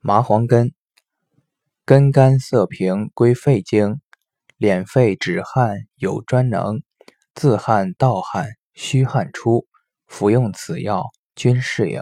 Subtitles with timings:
[0.00, 0.72] 麻黄根
[1.84, 4.00] 根干涩平归肺经
[4.56, 6.82] 敛肺止汗有专能
[7.34, 9.66] 自汗盗汗虚汗出
[10.06, 12.00] 服用此药均适应。